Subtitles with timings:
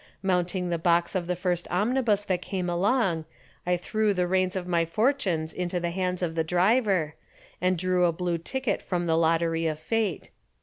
[0.23, 3.25] Mounting the box of the first omnibus that came along,
[3.67, 7.13] I threw the reins of my fortunes into the hands of the driver,
[7.61, 10.31] and drew a little blue ticket from the lottery of fate.